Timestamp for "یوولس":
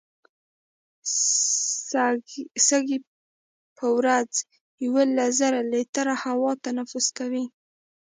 4.83-5.31